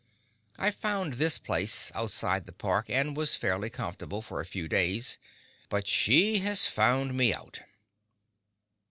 [0.57, 5.19] I found this place, outside the Park, and was fairly comfortable for a few days,
[5.69, 7.59] but she has found me out.